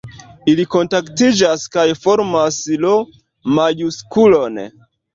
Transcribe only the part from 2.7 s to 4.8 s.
L-majusklon.